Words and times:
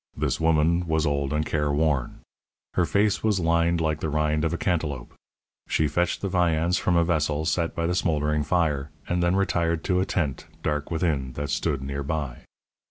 This 0.17 0.39
woman 0.39 0.87
was 0.87 1.05
old 1.05 1.31
and 1.31 1.45
careworn; 1.45 2.21
her 2.73 2.87
face 2.87 3.21
was 3.21 3.39
lined 3.39 3.79
like 3.79 3.99
the 3.99 4.09
rind 4.09 4.43
of 4.43 4.51
a 4.51 4.57
cantaloupe. 4.57 5.13
She 5.69 5.87
fetched 5.87 6.21
the 6.21 6.27
viands 6.27 6.79
from 6.79 6.95
a 6.95 7.03
vessel 7.03 7.45
set 7.45 7.75
by 7.75 7.85
the 7.85 7.93
smouldering 7.93 8.41
fire, 8.41 8.89
and 9.07 9.21
then 9.21 9.35
retired 9.35 9.83
to 9.83 9.99
a 9.99 10.05
tent, 10.07 10.47
dark 10.63 10.89
within, 10.89 11.33
that 11.33 11.51
stood 11.51 11.83
near 11.83 12.01
by. 12.01 12.45